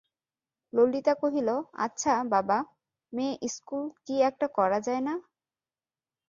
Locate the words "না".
5.01-5.13